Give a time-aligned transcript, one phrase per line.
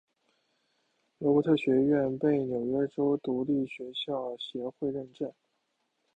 [1.19, 5.31] 罗伯特学院被纽约州独立学校协会认证。